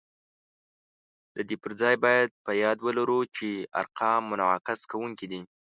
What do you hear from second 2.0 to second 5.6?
باید په یاد ولرو چې ارقام منعکس کوونکي دي